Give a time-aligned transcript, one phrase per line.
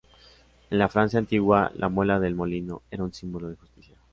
[0.71, 3.95] En la Francia antigua, la muela del molino, era un símbolo de justicia.